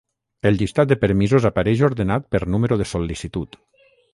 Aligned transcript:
El 0.49 0.55
llistat 0.61 0.89
de 0.91 0.97
permisos 1.03 1.45
apareix 1.51 1.85
ordenat 1.91 2.27
per 2.37 2.41
número 2.55 2.79
de 2.81 2.89
sol·licitud. 2.93 3.63